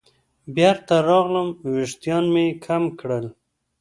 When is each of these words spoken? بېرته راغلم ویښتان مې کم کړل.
بېرته 0.55 0.95
راغلم 1.07 1.47
ویښتان 1.73 2.23
مې 2.33 2.45
کم 2.65 2.83
کړل. 2.99 3.25